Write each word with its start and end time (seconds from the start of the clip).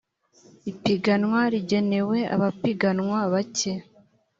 ipiganwa 0.71 1.41
rigenewe 1.53 2.17
abapiganwa 2.35 3.19
bake 3.33 3.73